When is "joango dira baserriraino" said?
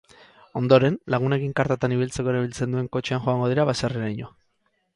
3.29-4.35